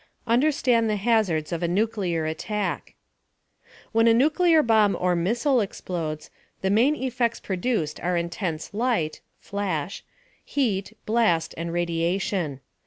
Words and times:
UNDERSTAND 0.25 0.89
THE 0.89 0.95
HAZARDS 0.95 1.51
OF 1.51 1.61
NUCLEAR 1.69 2.25
ATTACK 2.25 2.95
When 3.91 4.07
a 4.07 4.15
nuclear 4.15 4.63
bomb 4.63 4.97
or 4.99 5.15
missile 5.15 5.61
explodes, 5.61 6.31
the 6.61 6.71
main 6.71 6.95
effects 6.95 7.39
produced 7.39 7.99
are 7.99 8.17
intense 8.17 8.73
light 8.73 9.21
(flash), 9.39 10.03
heat, 10.43 10.97
blast, 11.05 11.53
and 11.55 11.71
radiation. 11.71 12.61